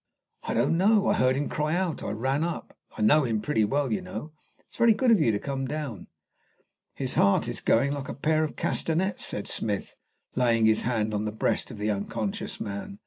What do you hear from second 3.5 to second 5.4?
well, you know. It is very good of you to